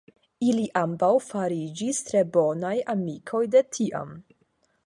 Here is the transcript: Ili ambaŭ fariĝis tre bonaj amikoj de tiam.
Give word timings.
Ili 0.45 0.63
ambaŭ 0.79 1.09
fariĝis 1.25 2.01
tre 2.09 2.25
bonaj 2.39 2.75
amikoj 2.97 3.43
de 3.57 3.65
tiam. 3.77 4.21